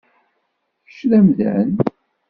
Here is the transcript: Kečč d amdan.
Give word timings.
Kečč 0.85 0.99
d 1.09 1.11
amdan. 1.19 1.69